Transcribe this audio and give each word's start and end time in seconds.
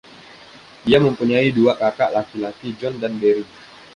Dia 0.85 0.97
mempunyai 1.05 1.47
dua 1.57 1.73
kakak 1.81 2.09
laki-laki, 2.15 2.69
John 2.79 2.95
dan 3.03 3.13
Barry. 3.21 3.45